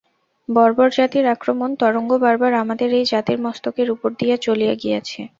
বর্বর 0.49 0.89
জাতির 0.91 1.25
আক্রমণ-তরঙ্গ 1.27 2.11
বার 2.17 2.35
বার 2.37 2.53
আমাদের 2.55 2.89
এই 2.93 3.05
জাতির 3.05 3.37
মস্তকের 3.45 3.87
উপর 3.91 4.09
দিয়া 4.19 4.35
চলিয়া 4.37 4.73
গিয়াছে। 4.75 5.21